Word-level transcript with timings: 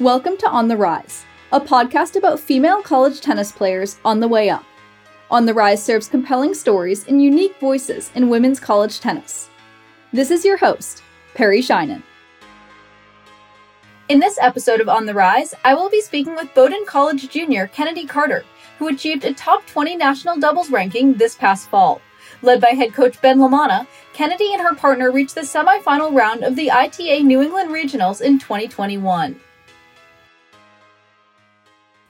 Welcome 0.00 0.38
to 0.38 0.48
On 0.48 0.66
the 0.66 0.78
Rise, 0.78 1.26
a 1.52 1.60
podcast 1.60 2.16
about 2.16 2.40
female 2.40 2.80
college 2.80 3.20
tennis 3.20 3.52
players 3.52 3.98
on 4.02 4.18
the 4.18 4.28
way 4.28 4.48
up. 4.48 4.64
On 5.30 5.44
the 5.44 5.52
Rise 5.52 5.84
serves 5.84 6.08
compelling 6.08 6.54
stories 6.54 7.06
and 7.06 7.22
unique 7.22 7.60
voices 7.60 8.10
in 8.14 8.30
women's 8.30 8.58
college 8.58 9.00
tennis. 9.00 9.50
This 10.10 10.30
is 10.30 10.42
your 10.42 10.56
host, 10.56 11.02
Perry 11.34 11.60
Shinen. 11.60 12.02
In 14.08 14.20
this 14.20 14.38
episode 14.40 14.80
of 14.80 14.88
On 14.88 15.04
the 15.04 15.12
Rise, 15.12 15.52
I 15.66 15.74
will 15.74 15.90
be 15.90 16.00
speaking 16.00 16.34
with 16.34 16.54
Bowdoin 16.54 16.86
College 16.86 17.28
junior 17.28 17.66
Kennedi 17.66 18.08
Carter, 18.08 18.46
who 18.78 18.88
achieved 18.88 19.26
a 19.26 19.34
top 19.34 19.66
20 19.66 19.96
national 19.96 20.38
doubles 20.38 20.70
ranking 20.70 21.12
this 21.12 21.34
past 21.34 21.68
fall. 21.68 22.00
Led 22.40 22.58
by 22.58 22.68
head 22.68 22.94
coach 22.94 23.20
Ben 23.20 23.38
Lamanna, 23.38 23.86
Kennedi 24.14 24.54
and 24.54 24.62
her 24.62 24.74
partner 24.74 25.12
reached 25.12 25.34
the 25.34 25.42
semifinal 25.42 26.16
round 26.16 26.42
of 26.42 26.56
the 26.56 26.70
ITA 26.70 27.22
New 27.22 27.42
England 27.42 27.68
Regionals 27.68 28.22
in 28.22 28.38
2021. 28.38 29.38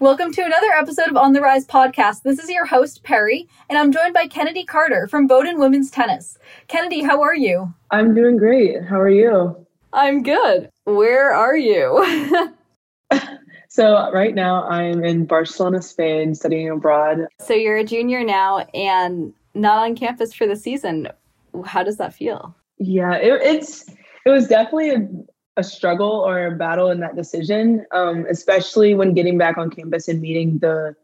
Welcome 0.01 0.33
to 0.33 0.43
another 0.43 0.71
episode 0.79 1.11
of 1.11 1.19
On 1.19 1.35
the 1.35 1.43
Rise 1.43 1.67
podcast. 1.67 2.23
This 2.23 2.39
is 2.39 2.49
your 2.49 2.65
host, 2.65 3.03
Perry, 3.03 3.47
and 3.69 3.79
I'm 3.79 3.93
joined 3.93 4.15
by 4.15 4.29
Kennedi 4.29 4.65
Carter 4.65 5.07
from 5.07 5.27
Bowdoin 5.27 5.59
Women's 5.59 5.91
Tennis. 5.91 6.39
Kennedi, 6.69 7.03
how 7.03 7.21
are 7.21 7.35
you? 7.35 7.75
I'm 7.91 8.15
doing 8.15 8.39
great. 8.39 8.83
How 8.83 8.99
are 8.99 9.11
you? 9.11 9.67
I'm 9.93 10.23
good. 10.23 10.71
Where 10.85 11.35
are 11.35 11.55
you? 11.55 12.33
so, 13.69 14.11
right 14.11 14.35
now 14.35 14.65
I'm 14.71 15.05
in 15.05 15.27
Barcelona, 15.27 15.83
Spain, 15.83 16.35
studying 16.35 16.71
abroad. 16.71 17.27
So, 17.39 17.53
you're 17.53 17.77
a 17.77 17.85
junior 17.85 18.25
now 18.25 18.61
and 18.73 19.35
not 19.53 19.85
on 19.85 19.97
campus 19.97 20.33
for 20.33 20.47
the 20.47 20.57
season. 20.57 21.09
How 21.67 21.83
does 21.83 21.99
that 21.99 22.15
feel? 22.15 22.57
Yeah, 22.79 23.17
it, 23.17 23.43
it's 23.43 23.85
it 24.25 24.31
was 24.31 24.49
definitely 24.49 25.09
a, 25.61 25.65
struggle 25.65 26.11
or 26.11 26.47
a 26.47 26.57
battle 26.57 26.91
in 26.91 27.01
that 27.01 27.17
decision, 27.17 27.87
um, 27.93 28.27
especially 28.29 28.95
when 28.95 29.15
getting 29.15 29.39
back 29.39 29.59
on 29.59 29.71
campus 29.71 30.09
and 30.09 30.21
meeting 30.21 30.59
the 30.59 30.95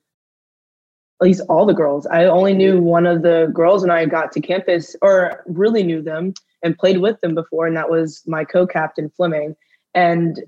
at 1.21 1.25
least 1.27 1.43
all 1.48 1.65
the 1.65 1.73
girls. 1.73 2.07
I 2.07 2.27
only 2.27 2.53
knew 2.53 2.81
one 2.81 3.07
of 3.07 3.23
the 3.23 3.51
girls 3.55 3.83
when 3.83 3.91
I 3.91 4.05
got 4.05 4.33
to 4.33 4.41
campus, 4.41 4.95
or 5.01 5.43
really 5.47 5.83
knew 5.83 6.03
them 6.03 6.35
and 6.63 6.77
played 6.77 6.98
with 6.98 7.21
them 7.21 7.35
before, 7.35 7.67
and 7.67 7.77
that 7.77 7.91
was 7.91 8.23
my 8.27 8.45
co-captain 8.45 9.11
Fleming. 9.17 9.57
And 9.95 10.43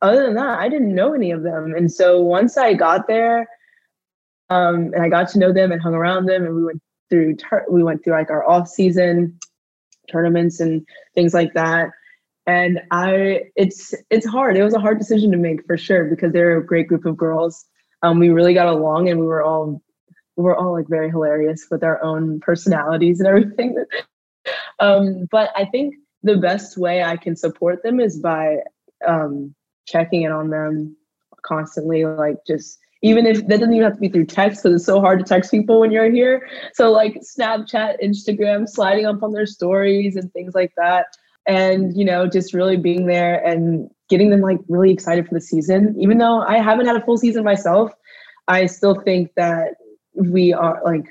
other 0.00 0.22
than 0.24 0.34
that, 0.34 0.60
I 0.60 0.68
didn't 0.68 0.94
know 0.94 1.14
any 1.14 1.32
of 1.32 1.42
them. 1.42 1.74
And 1.74 1.90
so 1.90 2.20
once 2.20 2.56
I 2.56 2.74
got 2.74 3.08
there, 3.08 3.48
um, 4.50 4.92
and 4.94 5.02
I 5.02 5.08
got 5.08 5.28
to 5.30 5.38
know 5.38 5.52
them 5.52 5.72
and 5.72 5.82
hung 5.82 5.94
around 5.94 6.26
them, 6.26 6.44
and 6.44 6.54
we 6.54 6.64
went 6.64 6.82
through 7.10 7.36
we 7.70 7.82
went 7.82 8.04
through 8.04 8.12
like 8.12 8.30
our 8.30 8.48
off 8.48 8.68
season 8.68 9.38
tournaments 10.10 10.60
and 10.60 10.86
things 11.14 11.34
like 11.34 11.52
that 11.54 11.90
and 12.48 12.80
i 12.90 13.42
it's 13.56 13.94
it's 14.10 14.26
hard. 14.26 14.56
It 14.56 14.64
was 14.64 14.74
a 14.74 14.80
hard 14.80 14.98
decision 14.98 15.30
to 15.30 15.36
make 15.36 15.64
for 15.66 15.76
sure 15.76 16.04
because 16.06 16.32
they're 16.32 16.58
a 16.58 16.66
great 16.66 16.88
group 16.88 17.04
of 17.04 17.16
girls. 17.16 17.66
Um, 18.02 18.18
we 18.18 18.30
really 18.30 18.54
got 18.54 18.66
along 18.66 19.08
and 19.08 19.20
we 19.20 19.26
were 19.26 19.44
all 19.44 19.82
we 20.36 20.44
were 20.44 20.56
all 20.56 20.72
like 20.72 20.88
very 20.88 21.10
hilarious 21.10 21.66
with 21.70 21.84
our 21.84 22.02
own 22.02 22.40
personalities 22.40 23.20
and 23.20 23.28
everything. 23.28 23.76
Um, 24.80 25.26
but 25.30 25.50
i 25.56 25.66
think 25.66 25.96
the 26.22 26.38
best 26.38 26.78
way 26.78 27.02
i 27.02 27.18
can 27.18 27.36
support 27.36 27.82
them 27.82 28.00
is 28.00 28.18
by 28.18 28.58
um, 29.06 29.54
checking 29.86 30.22
in 30.22 30.32
on 30.32 30.48
them 30.48 30.96
constantly 31.42 32.06
like 32.06 32.36
just 32.46 32.78
even 33.02 33.26
if 33.26 33.46
that 33.48 33.58
doesn't 33.58 33.74
even 33.74 33.84
have 33.84 33.94
to 33.94 34.00
be 34.00 34.08
through 34.08 34.24
text 34.24 34.62
because 34.62 34.76
it's 34.76 34.86
so 34.86 35.00
hard 35.00 35.18
to 35.18 35.24
text 35.24 35.50
people 35.50 35.80
when 35.80 35.90
you're 35.90 36.10
here. 36.10 36.48
So 36.72 36.90
like 36.90 37.20
snapchat 37.20 38.02
instagram 38.02 38.66
sliding 38.66 39.04
up 39.04 39.22
on 39.22 39.32
their 39.32 39.44
stories 39.44 40.16
and 40.16 40.32
things 40.32 40.54
like 40.54 40.72
that 40.78 41.08
and 41.48 41.96
you 41.96 42.04
know 42.04 42.28
just 42.28 42.54
really 42.54 42.76
being 42.76 43.06
there 43.06 43.44
and 43.44 43.90
getting 44.08 44.30
them 44.30 44.40
like 44.40 44.58
really 44.68 44.92
excited 44.92 45.26
for 45.26 45.34
the 45.34 45.40
season. 45.40 45.96
Even 45.98 46.18
though 46.18 46.42
i 46.42 46.58
haven't 46.58 46.86
had 46.86 46.96
a 46.96 47.04
full 47.04 47.18
season 47.18 47.42
myself 47.42 47.90
i 48.46 48.66
still 48.66 48.94
think 49.00 49.32
that 49.34 49.74
we 50.14 50.52
are 50.52 50.80
like 50.84 51.06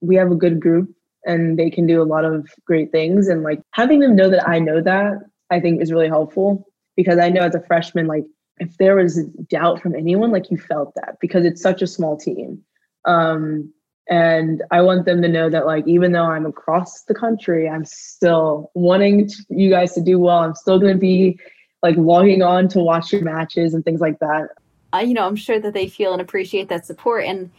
we 0.00 0.16
have 0.16 0.30
a 0.30 0.36
good 0.36 0.60
group 0.60 0.88
and 1.26 1.58
they 1.58 1.70
can 1.70 1.86
do 1.86 2.00
a 2.02 2.04
lot 2.04 2.24
of 2.24 2.46
great 2.66 2.92
things. 2.92 3.28
And 3.28 3.42
like 3.42 3.60
having 3.72 4.00
them 4.00 4.16
know 4.16 4.30
that 4.30 4.48
i 4.48 4.58
know 4.58 4.80
that 4.80 5.18
i 5.50 5.60
think 5.60 5.82
is 5.82 5.92
really 5.92 6.08
helpful 6.08 6.66
because 6.96 7.18
i 7.18 7.28
know 7.28 7.42
as 7.42 7.54
a 7.54 7.60
freshman 7.60 8.06
like 8.06 8.24
if 8.58 8.76
there 8.78 8.96
was 8.96 9.24
doubt 9.50 9.82
from 9.82 9.96
anyone 9.96 10.30
like 10.30 10.50
you 10.50 10.56
felt 10.56 10.94
that 10.94 11.16
because 11.20 11.44
it's 11.44 11.60
such 11.60 11.82
a 11.82 11.88
small 11.88 12.16
team. 12.16 12.62
Um 13.04 13.72
and 14.08 14.62
i 14.70 14.82
want 14.82 15.06
them 15.06 15.22
to 15.22 15.28
know 15.28 15.48
that 15.48 15.66
like 15.66 15.86
even 15.86 16.12
though 16.12 16.24
i'm 16.24 16.44
across 16.44 17.04
the 17.04 17.14
country 17.14 17.68
i'm 17.68 17.84
still 17.84 18.70
wanting 18.74 19.26
to, 19.26 19.36
you 19.48 19.70
guys 19.70 19.92
to 19.94 20.02
do 20.02 20.18
well. 20.18 20.38
I'm 20.38 20.54
still 20.54 20.78
going 20.78 20.92
to 20.92 20.98
be 20.98 21.38
like 21.82 21.96
logging 21.96 22.42
on 22.42 22.68
to 22.68 22.80
watch 22.80 23.12
your 23.12 23.22
matches 23.22 23.74
and 23.74 23.84
things 23.84 24.00
like 24.00 24.18
that. 24.18 24.48
Uh, 24.92 24.98
you 24.98 25.14
know 25.14 25.26
i'm 25.26 25.36
sure 25.36 25.58
that 25.58 25.72
they 25.72 25.88
feel 25.88 26.12
and 26.12 26.20
appreciate 26.20 26.68
that 26.68 26.84
support. 26.84 27.24
And 27.24 27.50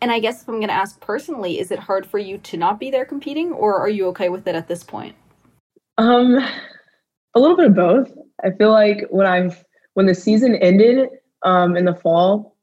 and 0.00 0.10
i 0.12 0.18
guess 0.18 0.42
if 0.42 0.48
i'm 0.48 0.56
going 0.56 0.68
to 0.68 0.74
ask 0.74 1.00
personally 1.00 1.58
is 1.58 1.70
it 1.70 1.78
hard 1.78 2.06
for 2.06 2.18
you 2.18 2.38
to 2.38 2.56
not 2.56 2.78
be 2.78 2.90
there 2.90 3.04
competing 3.04 3.52
or 3.52 3.78
are 3.78 3.88
you 3.88 4.06
okay 4.08 4.28
with 4.28 4.46
it 4.46 4.54
at 4.54 4.68
this 4.68 4.84
point? 4.84 5.14
Um 5.96 6.36
a 7.34 7.40
little 7.40 7.56
bit 7.56 7.66
of 7.66 7.74
both. 7.74 8.12
I 8.44 8.50
feel 8.50 8.72
like 8.72 9.06
when 9.10 9.26
i've 9.26 9.64
when 9.94 10.06
the 10.06 10.14
season 10.14 10.54
ended 10.56 11.08
um 11.42 11.76
in 11.76 11.86
the 11.86 11.94
fall 11.94 12.53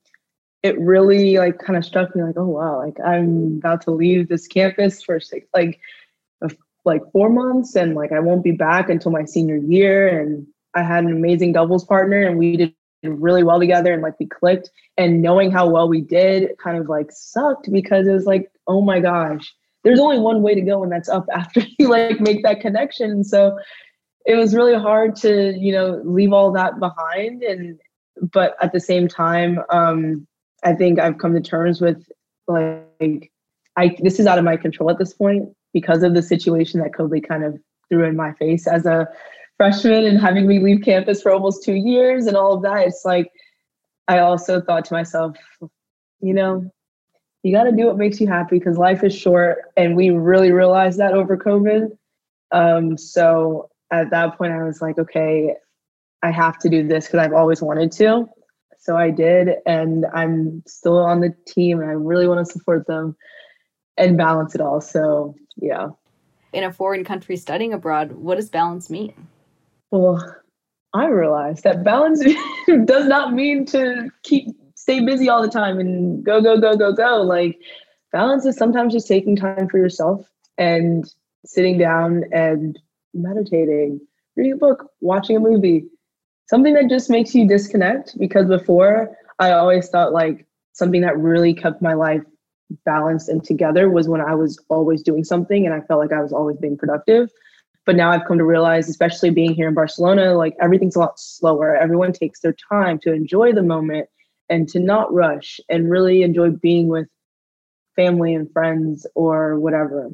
it 0.64 0.80
really 0.80 1.38
like 1.38 1.60
kind 1.60 1.78
of 1.78 1.86
struck 1.86 2.16
me 2.16 2.24
like, 2.24 2.38
oh 2.38 2.46
wow, 2.46 2.80
like 2.80 3.00
I'm 3.00 3.58
about 3.58 3.82
to 3.84 3.92
leave 3.92 4.30
this 4.30 4.48
campus 4.48 5.02
for 5.02 5.20
six 5.20 5.48
like 5.54 5.80
like 6.86 7.02
four 7.12 7.30
months 7.30 7.76
and 7.76 7.96
like 7.96 8.12
I 8.12 8.20
won't 8.20 8.44
be 8.44 8.52
back 8.52 8.90
until 8.90 9.12
my 9.12 9.26
senior 9.26 9.58
year. 9.58 10.08
And 10.08 10.48
I 10.74 10.84
had 10.84 11.04
an 11.04 11.12
amazing 11.12 11.54
doubles 11.54 11.86
partner 11.86 12.22
and 12.22 12.38
we 12.38 12.58
did 12.58 12.76
really 13.04 13.44
well 13.44 13.60
together 13.60 13.94
and 13.94 14.02
like 14.02 14.20
we 14.20 14.26
clicked. 14.26 14.70
And 14.98 15.22
knowing 15.22 15.52
how 15.52 15.70
well 15.70 15.88
we 15.88 16.02
did 16.02 16.50
kind 16.64 16.78
of 16.78 16.90
like 16.90 17.12
sucked 17.12 17.72
because 17.72 18.08
it 18.08 18.12
was 18.12 18.26
like, 18.26 18.52
oh 18.68 18.82
my 18.82 19.00
gosh, 19.00 19.54
there's 19.84 20.00
only 20.00 20.20
one 20.20 20.42
way 20.42 20.56
to 20.56 20.62
go 20.62 20.84
and 20.84 20.92
that's 20.92 21.10
up 21.10 21.26
after 21.34 21.62
you 21.78 21.90
like 21.90 22.20
make 22.20 22.44
that 22.44 22.62
connection. 22.62 23.24
So 23.24 23.58
it 24.26 24.36
was 24.36 24.56
really 24.56 24.76
hard 24.76 25.16
to, 25.18 25.54
you 25.58 25.72
know, 25.72 26.02
leave 26.04 26.34
all 26.34 26.52
that 26.54 26.80
behind 26.80 27.44
and 27.44 27.80
but 28.34 28.56
at 28.62 28.72
the 28.72 28.80
same 28.80 29.08
time, 29.08 29.60
um, 29.70 30.28
I 30.64 30.74
think 30.74 31.00
I've 31.00 31.18
come 31.18 31.34
to 31.34 31.42
terms 31.42 31.82
with 31.82 32.04
like 32.48 33.32
I 33.78 33.96
this 34.02 34.20
is 34.20 34.28
out 34.28 34.38
of 34.38 34.44
my 34.44 34.58
control 34.58 34.90
at 34.90 34.98
this 34.98 35.14
point 35.14 35.50
because 35.74 36.04
of 36.04 36.14
the 36.14 36.22
situation 36.22 36.80
that 36.82 36.92
COVID 36.92 37.28
kind 37.28 37.44
of 37.44 37.58
threw 37.90 38.04
in 38.04 38.16
my 38.16 38.34
face 38.34 38.68
as 38.68 38.86
a 38.86 39.08
freshman 39.58 40.06
and 40.06 40.20
having 40.20 40.48
me 40.48 40.60
leave 40.60 40.82
campus 40.84 41.22
for 41.22 41.32
almost 41.32 41.64
two 41.64 41.76
years 41.76 42.26
and 42.26 42.36
all 42.36 42.54
of 42.54 42.64
that. 42.64 42.88
It's 42.88 43.04
like 43.06 43.32
I 44.08 44.20
also 44.20 44.60
thought 44.60 44.86
to 44.86 44.94
myself, 44.94 45.38
you 46.20 46.34
know, 46.34 46.72
you 47.44 47.56
got 47.56 47.64
to 47.64 47.72
do 47.72 47.86
what 47.88 47.98
makes 47.98 48.20
you 48.20 48.28
happy 48.28 48.60
because 48.60 48.78
life 48.78 49.04
is 49.04 49.16
short, 49.16 49.72
and 49.78 49.96
we 49.96 50.10
really 50.10 50.52
realized 50.52 51.00
that 51.00 51.14
over 51.14 51.38
COVID. 51.38 51.90
Um, 52.52 52.98
so 52.98 53.70
at 53.92 54.10
that 54.12 54.38
point, 54.38 54.54
I 54.54 54.64
was 54.64 54.82
like, 54.82 55.00
okay, 55.00 55.56
I 56.22 56.32
have 56.32 56.60
to 56.60 56.70
do 56.70 56.88
this 56.88 57.08
because 57.08 57.20
I've 57.20 57.34
always 57.34 57.62
wanted 57.62 57.92
to. 57.94 58.30
So 58.82 58.98
I 58.98 59.12
did, 59.12 59.50
and 59.68 60.08
I'm 60.12 60.64
still 60.66 60.98
on 60.98 61.22
the 61.22 61.36
team, 61.46 61.80
and 61.80 61.90
I 61.90 61.94
really 61.94 62.28
want 62.28 62.46
to 62.46 62.52
support 62.52 62.88
them 62.88 63.16
and 63.96 64.18
balance 64.18 64.56
it 64.56 64.62
all. 64.62 64.82
So 64.82 65.36
yeah. 65.56 65.90
In 66.52 66.64
a 66.64 66.74
foreign 66.74 67.04
country 67.04 67.38
studying 67.38 67.74
abroad, 67.74 68.12
what 68.12 68.36
does 68.36 68.50
balance 68.50 68.90
mean? 68.90 69.14
Well, 69.92 70.36
I 70.94 71.08
realized 71.08 71.64
that 71.64 71.84
balance 71.84 72.24
does 72.86 73.08
not 73.08 73.34
mean 73.34 73.66
to 73.68 74.10
keep 74.24 74.48
stay 74.76 75.00
busy 75.06 75.30
all 75.30 75.44
the 75.44 75.48
time 75.48 75.80
and 75.80 76.24
go 76.24 76.42
go 76.42 76.60
go 76.60 76.76
go 76.76 76.92
go. 76.92 77.22
Like 77.22 77.60
balance 78.12 78.46
is 78.46 78.58
sometimes 78.58 78.94
just 78.94 79.08
taking 79.08 79.36
time 79.36 79.70
for 79.70 79.78
yourself 79.78 80.28
and 80.58 81.06
sitting 81.46 81.78
down 81.78 82.24
and 82.34 82.80
meditating, 83.14 84.02
reading 84.36 84.54
a 84.54 84.58
book, 84.58 84.90
watching 85.02 85.36
a 85.36 85.40
movie, 85.40 85.86
something 86.52 86.74
that 86.74 86.90
just 86.90 87.10
makes 87.10 87.34
you 87.34 87.48
disconnect 87.48 88.20
because 88.20 88.46
before 88.46 89.18
I 89.40 89.52
always 89.52 89.88
thought 89.88 90.12
like 90.12 90.46
something 90.74 91.00
that 91.00 91.18
really 91.18 91.54
kept 91.54 91.82
my 91.82 91.94
life 91.94 92.24
balanced 92.84 93.30
and 93.30 93.42
together 93.42 93.90
was 93.90 94.10
when 94.10 94.20
I 94.20 94.36
was 94.36 94.60
always 94.68 95.02
doing 95.02 95.24
something 95.24 95.66
and 95.66 95.74
I 95.74 95.80
felt 95.80 96.02
like 96.02 96.12
I 96.12 96.22
was 96.22 96.34
always 96.34 96.58
being 96.58 96.78
productive. 96.78 97.30
But 97.86 97.96
now 97.96 98.12
I've 98.12 98.26
come 98.28 98.38
to 98.38 98.44
realize, 98.44 98.90
especially 98.90 99.30
being 99.30 99.54
here 99.54 99.70
in 99.70 99.74
Barcelona, 99.74 100.36
like 100.36 100.54
everything's 100.60 100.98
a 100.98 101.00
lot 101.00 101.18
slower. 101.18 101.74
Everyone 101.78 102.12
takes 102.12 102.42
their 102.42 102.56
time 102.70 103.00
to 103.00 103.14
enjoy 103.14 103.54
the 103.54 103.64
moment 103.64 104.10
and 104.50 104.68
to 104.70 104.80
not 104.80 105.12
rush 105.14 105.62
and 105.70 105.90
really 105.90 106.22
enjoy 106.22 106.50
being 106.50 106.90
with 106.90 107.08
family 107.96 108.36
and 108.36 108.52
friends 108.52 109.08
or 109.16 109.58
whatever. 109.58 110.10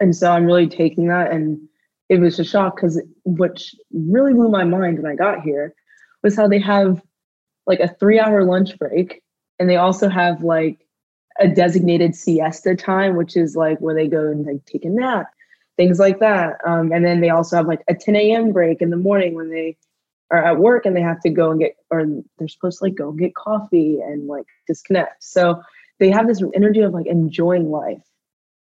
And 0.00 0.14
so 0.14 0.30
I'm 0.30 0.44
really 0.44 0.68
taking 0.68 1.08
that 1.08 1.32
and 1.32 1.66
it 2.08 2.20
was 2.20 2.38
a 2.38 2.44
shock 2.44 2.76
because 2.76 3.00
what 3.22 3.62
really 3.92 4.32
blew 4.32 4.48
my 4.48 4.64
mind 4.64 4.98
when 4.98 5.10
I 5.10 5.16
got 5.16 5.42
here 5.42 5.74
was 6.22 6.36
how 6.36 6.48
they 6.48 6.60
have 6.60 7.02
like 7.66 7.80
a 7.80 7.88
three 7.88 8.18
hour 8.18 8.44
lunch 8.44 8.78
break 8.78 9.22
and 9.58 9.68
they 9.68 9.76
also 9.76 10.08
have 10.08 10.42
like 10.42 10.86
a 11.38 11.48
designated 11.48 12.14
siesta 12.14 12.74
time, 12.74 13.16
which 13.16 13.36
is 13.36 13.56
like 13.56 13.78
where 13.78 13.94
they 13.94 14.08
go 14.08 14.26
and 14.26 14.46
like 14.46 14.64
take 14.64 14.84
a 14.84 14.88
nap, 14.88 15.26
things 15.76 15.98
like 15.98 16.20
that. 16.20 16.56
Um, 16.66 16.92
and 16.92 17.04
then 17.04 17.20
they 17.20 17.30
also 17.30 17.56
have 17.56 17.66
like 17.66 17.82
a 17.88 17.94
10 17.94 18.16
a.m. 18.16 18.52
break 18.52 18.80
in 18.80 18.90
the 18.90 18.96
morning 18.96 19.34
when 19.34 19.50
they 19.50 19.76
are 20.30 20.44
at 20.44 20.58
work 20.58 20.86
and 20.86 20.96
they 20.96 21.02
have 21.02 21.20
to 21.20 21.30
go 21.30 21.50
and 21.50 21.60
get 21.60 21.76
or 21.90 22.04
they're 22.38 22.48
supposed 22.48 22.78
to 22.78 22.84
like 22.84 22.94
go 22.94 23.12
get 23.12 23.34
coffee 23.34 24.00
and 24.00 24.26
like 24.26 24.46
disconnect 24.66 25.22
so 25.22 25.62
they 25.98 26.10
have 26.10 26.26
this 26.26 26.42
energy 26.54 26.80
of 26.80 26.92
like 26.92 27.06
enjoying 27.06 27.70
life 27.70 28.02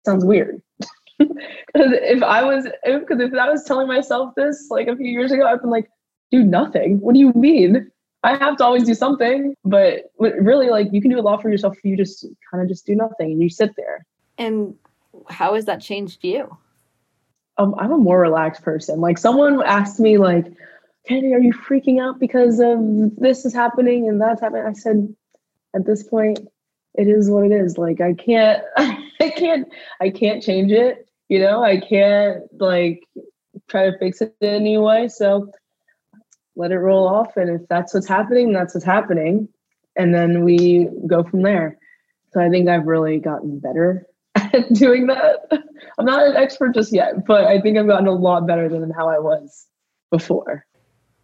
sounds 0.04 0.24
weird 0.24 0.60
if 1.18 2.22
i 2.22 2.42
was 2.42 2.64
because 2.84 3.20
if, 3.20 3.32
if 3.32 3.38
i 3.38 3.48
was 3.48 3.64
telling 3.64 3.86
myself 3.86 4.34
this 4.36 4.66
like 4.70 4.88
a 4.88 4.96
few 4.96 5.06
years 5.06 5.30
ago 5.30 5.46
i've 5.46 5.60
been 5.60 5.70
like 5.70 5.88
do 6.34 6.42
nothing? 6.42 7.00
What 7.00 7.14
do 7.14 7.20
you 7.20 7.32
mean? 7.34 7.90
I 8.22 8.36
have 8.36 8.56
to 8.56 8.64
always 8.64 8.84
do 8.84 8.94
something. 8.94 9.54
But 9.64 10.10
really 10.18 10.68
like 10.68 10.88
you 10.92 11.00
can 11.00 11.10
do 11.10 11.18
a 11.18 11.22
lot 11.22 11.42
for 11.42 11.50
yourself 11.50 11.76
if 11.76 11.84
you 11.84 11.96
just 11.96 12.26
kind 12.50 12.62
of 12.62 12.68
just 12.68 12.86
do 12.86 12.94
nothing 12.94 13.32
and 13.32 13.42
you 13.42 13.48
sit 13.48 13.76
there. 13.76 14.04
And 14.38 14.74
how 15.28 15.54
has 15.54 15.66
that 15.66 15.80
changed 15.80 16.24
you? 16.24 16.56
Um, 17.56 17.76
i'm 17.78 17.92
a 17.92 17.96
more 17.96 18.18
relaxed 18.20 18.62
person. 18.62 19.00
Like 19.00 19.18
someone 19.18 19.62
asked 19.62 20.00
me 20.00 20.18
like 20.18 20.46
Kennedi, 21.06 21.34
are 21.34 21.38
you 21.38 21.52
freaking 21.52 22.00
out 22.00 22.18
because 22.18 22.58
of 22.58 22.78
this 23.16 23.44
is 23.44 23.54
happening 23.54 24.08
and 24.08 24.20
that's 24.20 24.40
happening? 24.40 24.64
I 24.66 24.72
said, 24.72 25.14
at 25.76 25.84
this 25.86 26.02
point, 26.02 26.40
it 26.94 27.08
is 27.08 27.30
what 27.30 27.44
it 27.44 27.52
is. 27.52 27.78
Like 27.78 28.00
I 28.00 28.14
can't, 28.14 28.62
I 28.76 29.30
can't, 29.36 29.68
I 30.00 30.10
can't 30.10 30.42
change 30.42 30.72
it. 30.72 31.08
You 31.28 31.40
know, 31.40 31.62
I 31.62 31.80
can't 31.80 32.42
like 32.60 33.02
try 33.68 33.90
to 33.90 33.98
fix 33.98 34.20
it 34.20 34.34
in 34.40 34.48
any 34.48 34.78
way. 34.78 35.08
So 35.08 35.50
let 36.56 36.70
it 36.70 36.78
roll 36.78 37.08
off. 37.08 37.36
And 37.36 37.50
if 37.50 37.66
that's 37.68 37.94
what's 37.94 38.08
happening, 38.08 38.52
that's 38.52 38.74
what's 38.74 38.84
happening. 38.84 39.48
And 39.96 40.14
then 40.14 40.44
we 40.44 40.88
go 41.06 41.22
from 41.24 41.42
there. 41.42 41.78
So 42.32 42.40
I 42.40 42.48
think 42.48 42.68
I've 42.68 42.86
really 42.86 43.18
gotten 43.18 43.58
better 43.58 44.06
at 44.34 44.72
doing 44.72 45.06
that. 45.06 45.48
I'm 45.98 46.04
not 46.04 46.26
an 46.26 46.36
expert 46.36 46.74
just 46.74 46.92
yet, 46.92 47.24
but 47.26 47.44
I 47.44 47.60
think 47.60 47.78
I've 47.78 47.86
gotten 47.86 48.08
a 48.08 48.12
lot 48.12 48.46
better 48.46 48.68
than 48.68 48.90
how 48.90 49.08
I 49.08 49.18
was 49.18 49.66
before. 50.10 50.66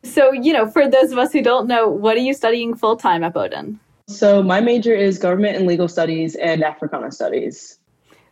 So, 0.02 0.32
you 0.32 0.52
know, 0.52 0.66
for 0.66 0.88
those 0.88 1.12
of 1.12 1.18
us 1.18 1.32
who 1.32 1.42
don't 1.42 1.66
know, 1.66 1.88
what 1.88 2.16
are 2.16 2.20
you 2.20 2.32
studying 2.32 2.74
full 2.74 2.96
time 2.96 3.22
at 3.22 3.34
Bowdoin? 3.34 3.78
So, 4.10 4.42
my 4.42 4.60
major 4.60 4.94
is 4.94 5.18
government 5.18 5.56
and 5.56 5.66
legal 5.66 5.86
studies 5.86 6.34
and 6.34 6.64
Africana 6.64 7.12
studies. 7.12 7.78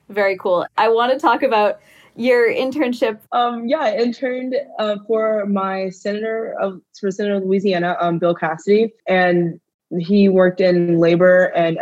Very 0.08 0.36
cool. 0.36 0.66
I 0.76 0.88
want 0.88 1.12
to 1.12 1.18
talk 1.18 1.42
about 1.42 1.80
your 2.16 2.52
internship. 2.52 3.20
Um, 3.30 3.68
yeah, 3.68 3.78
I 3.78 3.96
interned 3.96 4.56
uh, 4.80 4.96
for 5.06 5.46
my 5.46 5.90
senator 5.90 6.56
of 6.60 6.80
for 6.98 7.12
Senator 7.12 7.36
of 7.36 7.44
Louisiana, 7.44 7.96
um, 8.00 8.18
Bill 8.18 8.34
Cassidy, 8.34 8.92
and 9.06 9.60
he 10.00 10.28
worked 10.28 10.60
in 10.60 10.98
labor 10.98 11.52
and 11.54 11.78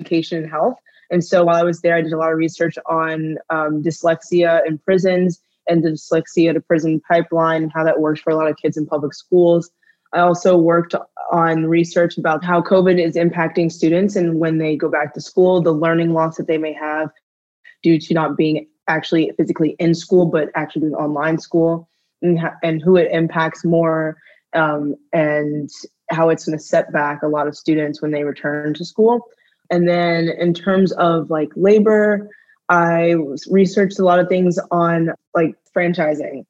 education 0.00 0.38
and 0.38 0.50
health. 0.50 0.76
And 1.10 1.22
so 1.22 1.44
while 1.44 1.56
I 1.56 1.64
was 1.64 1.82
there, 1.82 1.96
I 1.96 2.00
did 2.00 2.12
a 2.12 2.16
lot 2.16 2.32
of 2.32 2.38
research 2.38 2.78
on 2.86 3.36
um, 3.50 3.82
dyslexia 3.82 4.66
in 4.66 4.78
prisons 4.78 5.40
and 5.68 5.84
the 5.84 5.90
dyslexia 5.90 6.54
to 6.54 6.60
prison 6.60 7.00
pipeline 7.06 7.64
and 7.64 7.72
how 7.72 7.84
that 7.84 8.00
works 8.00 8.20
for 8.20 8.30
a 8.30 8.36
lot 8.36 8.48
of 8.48 8.56
kids 8.56 8.78
in 8.78 8.86
public 8.86 9.12
schools. 9.12 9.70
I 10.14 10.20
also 10.20 10.56
worked 10.56 10.94
on 11.32 11.66
research 11.66 12.16
about 12.16 12.44
how 12.44 12.62
COVID 12.62 13.04
is 13.04 13.16
impacting 13.16 13.70
students 13.70 14.14
and 14.14 14.38
when 14.38 14.58
they 14.58 14.76
go 14.76 14.88
back 14.88 15.12
to 15.14 15.20
school, 15.20 15.60
the 15.60 15.72
learning 15.72 16.12
loss 16.12 16.36
that 16.36 16.46
they 16.46 16.58
may 16.58 16.72
have 16.72 17.10
due 17.82 17.98
to 17.98 18.14
not 18.14 18.36
being 18.36 18.68
actually 18.86 19.32
physically 19.36 19.74
in 19.80 19.94
school, 19.94 20.26
but 20.26 20.50
actually 20.54 20.82
doing 20.82 20.94
online 20.94 21.38
school, 21.38 21.88
and, 22.22 22.38
and 22.62 22.80
who 22.80 22.96
it 22.96 23.10
impacts 23.10 23.64
more, 23.64 24.16
um, 24.54 24.94
and 25.12 25.68
how 26.10 26.28
it's 26.28 26.44
going 26.44 26.56
to 26.56 26.62
set 26.62 26.92
back 26.92 27.22
a 27.22 27.28
lot 27.28 27.48
of 27.48 27.56
students 27.56 28.00
when 28.00 28.12
they 28.12 28.22
return 28.22 28.72
to 28.74 28.84
school. 28.84 29.26
And 29.70 29.88
then 29.88 30.28
in 30.28 30.54
terms 30.54 30.92
of 30.92 31.30
like 31.30 31.48
labor, 31.56 32.28
I 32.68 33.16
researched 33.50 33.98
a 33.98 34.04
lot 34.04 34.20
of 34.20 34.28
things 34.28 34.58
on 34.70 35.10
like 35.34 35.56
franchising 35.74 36.44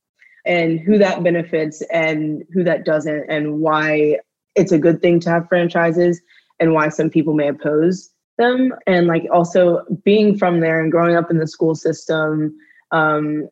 and 0.45 0.81
who 0.81 0.99
that 0.99 1.23
benefits 1.23 1.83
and 1.91 2.45
who 2.53 2.65
that 2.65 2.85
doesn't, 2.85 3.31
and 3.31 3.61
why 3.61 4.19
it's 4.55 4.73
a 4.73 4.79
good 4.79 5.01
thing 5.01 5.21
to 5.21 5.31
have 5.31 5.49
franchises 5.49 6.21
and 6.61 6.73
why 6.73 6.89
some 6.89 7.11
people 7.11 7.35
may 7.35 7.49
oppose 7.49 8.11
them. 8.39 8.73
And 8.87 9.07
like 9.07 9.25
also 9.33 9.83
being 10.05 10.37
from 10.37 10.61
there 10.61 10.81
and 10.81 10.93
growing 10.93 11.17
up 11.17 11.31
in 11.31 11.39
the 11.39 11.47
school 11.47 11.75
system, 11.75 12.57
um, 12.91 13.49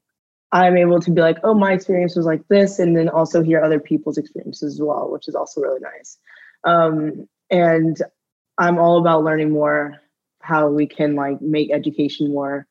I'm 0.53 0.77
able 0.77 1.01
to 1.01 1.11
be 1.11 1.23
like, 1.23 1.39
oh, 1.45 1.55
my 1.55 1.73
experience 1.73 2.15
was 2.15 2.27
like 2.27 2.47
this, 2.49 2.79
and 2.79 2.97
then 2.97 3.09
also 3.09 3.43
hear 3.43 3.63
other 3.63 3.81
people's 3.81 4.19
experiences 4.19 4.75
as 4.75 4.83
well, 4.83 5.11
which 5.11 5.27
is 5.27 5.35
also 5.35 5.63
really 5.63 5.81
nice. 5.81 6.19
Um, 6.65 7.27
and 7.51 7.97
I'm 8.59 8.79
all 8.79 8.99
about 8.99 9.25
learning 9.25 9.51
more 9.51 9.97
how 10.43 10.69
we 10.69 10.87
can 10.87 11.15
like 11.15 11.41
make 11.41 11.73
education 11.73 12.33
more 12.33 12.67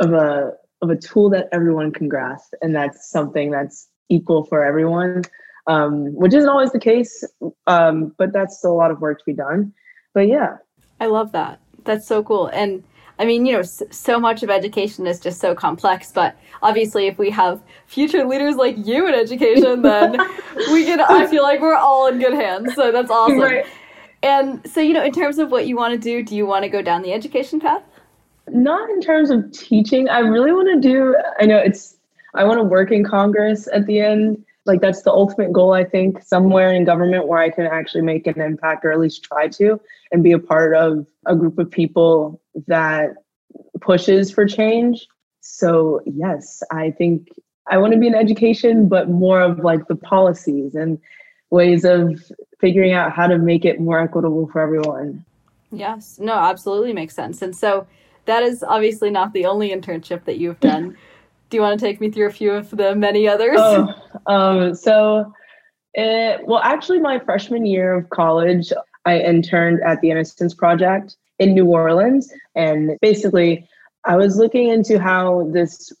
of 0.00 0.12
a 0.12 0.52
of 0.82 0.90
a 0.90 0.96
tool 0.96 1.30
that 1.30 1.48
everyone 1.52 1.92
can 1.92 2.08
grasp 2.08 2.52
and 2.60 2.74
that's 2.74 3.08
something 3.08 3.50
that's 3.50 3.88
equal 4.08 4.44
for 4.44 4.64
everyone 4.64 5.22
um, 5.68 6.12
which 6.14 6.34
isn't 6.34 6.50
always 6.50 6.72
the 6.72 6.80
case 6.80 7.24
um, 7.66 8.12
but 8.18 8.32
that's 8.32 8.58
still 8.58 8.72
a 8.72 8.74
lot 8.74 8.90
of 8.90 9.00
work 9.00 9.18
to 9.18 9.24
be 9.24 9.32
done 9.32 9.72
but 10.12 10.28
yeah 10.28 10.56
i 11.00 11.06
love 11.06 11.32
that 11.32 11.60
that's 11.84 12.06
so 12.06 12.22
cool 12.22 12.48
and 12.48 12.82
I 13.18 13.24
mean, 13.24 13.46
you 13.46 13.52
know, 13.52 13.62
so 13.62 14.18
much 14.18 14.42
of 14.42 14.50
education 14.50 15.06
is 15.06 15.20
just 15.20 15.40
so 15.40 15.54
complex, 15.54 16.10
but 16.10 16.34
obviously, 16.60 17.06
if 17.06 17.18
we 17.18 17.30
have 17.30 17.62
future 17.86 18.26
leaders 18.26 18.56
like 18.56 18.74
you 18.84 19.06
in 19.06 19.14
education, 19.14 19.82
then 19.82 20.12
we 20.72 20.84
can, 20.84 21.00
I 21.00 21.26
feel 21.28 21.44
like 21.44 21.60
we're 21.60 21.76
all 21.76 22.08
in 22.08 22.18
good 22.18 22.32
hands. 22.32 22.74
So 22.74 22.90
that's 22.90 23.10
awesome. 23.10 23.38
Right. 23.38 23.66
And 24.22 24.68
so, 24.68 24.80
you 24.80 24.92
know, 24.92 25.04
in 25.04 25.12
terms 25.12 25.38
of 25.38 25.50
what 25.50 25.66
you 25.66 25.76
want 25.76 25.92
to 25.92 25.98
do, 25.98 26.22
do 26.22 26.34
you 26.34 26.46
want 26.46 26.64
to 26.64 26.68
go 26.68 26.80
down 26.80 27.02
the 27.02 27.12
education 27.12 27.60
path? 27.60 27.82
Not 28.52 28.88
in 28.90 29.00
terms 29.00 29.30
of 29.30 29.50
teaching. 29.52 30.08
I 30.08 30.20
really 30.20 30.52
want 30.52 30.68
to 30.68 30.88
do, 30.88 31.16
I 31.40 31.46
know 31.46 31.58
it's, 31.58 31.96
I 32.34 32.44
want 32.44 32.58
to 32.58 32.64
work 32.64 32.90
in 32.90 33.04
Congress 33.04 33.68
at 33.72 33.86
the 33.86 34.00
end. 34.00 34.44
Like, 34.64 34.80
that's 34.80 35.02
the 35.02 35.10
ultimate 35.10 35.52
goal, 35.52 35.72
I 35.72 35.84
think, 35.84 36.22
somewhere 36.22 36.72
in 36.72 36.84
government 36.84 37.26
where 37.26 37.40
I 37.40 37.50
can 37.50 37.66
actually 37.66 38.02
make 38.02 38.26
an 38.28 38.40
impact 38.40 38.84
or 38.84 38.92
at 38.92 39.00
least 39.00 39.24
try 39.24 39.48
to 39.48 39.80
and 40.12 40.22
be 40.22 40.32
a 40.32 40.38
part 40.38 40.76
of 40.76 41.06
a 41.26 41.34
group 41.34 41.58
of 41.58 41.70
people 41.70 42.40
that 42.68 43.14
pushes 43.80 44.30
for 44.30 44.46
change. 44.46 45.08
So, 45.40 46.00
yes, 46.06 46.62
I 46.70 46.92
think 46.92 47.28
I 47.68 47.78
want 47.78 47.92
to 47.92 47.98
be 47.98 48.06
in 48.06 48.14
education, 48.14 48.88
but 48.88 49.08
more 49.08 49.40
of 49.40 49.58
like 49.60 49.88
the 49.88 49.96
policies 49.96 50.76
and 50.76 50.98
ways 51.50 51.84
of 51.84 52.22
figuring 52.60 52.92
out 52.92 53.12
how 53.12 53.26
to 53.26 53.38
make 53.38 53.64
it 53.64 53.80
more 53.80 53.98
equitable 53.98 54.48
for 54.52 54.60
everyone. 54.60 55.24
Yes, 55.72 56.18
no, 56.20 56.34
absolutely 56.34 56.92
makes 56.92 57.14
sense. 57.14 57.42
And 57.42 57.56
so 57.56 57.86
that 58.26 58.42
is 58.42 58.62
obviously 58.62 59.10
not 59.10 59.32
the 59.32 59.46
only 59.46 59.70
internship 59.70 60.24
that 60.24 60.38
you've 60.38 60.60
done. 60.60 60.96
Do 61.50 61.56
you 61.56 61.62
want 61.62 61.78
to 61.78 61.84
take 61.84 62.00
me 62.00 62.10
through 62.10 62.26
a 62.26 62.32
few 62.32 62.52
of 62.52 62.70
the 62.70 62.94
many 62.94 63.28
others? 63.28 63.58
Oh, 63.58 63.88
um, 64.26 64.74
so, 64.74 65.32
it, 65.94 66.40
well, 66.46 66.60
actually, 66.62 67.00
my 67.00 67.18
freshman 67.18 67.66
year 67.66 67.94
of 67.94 68.08
college, 68.10 68.72
I 69.04 69.18
interned 69.18 69.80
at 69.84 70.00
the 70.00 70.10
Innocence 70.10 70.54
Project 70.54 71.16
in 71.38 71.54
New 71.54 71.66
Orleans. 71.66 72.32
And 72.54 72.96
basically, 73.02 73.68
I 74.04 74.16
was 74.16 74.36
looking 74.36 74.68
into 74.68 74.98
how 74.98 75.50
this 75.52 75.92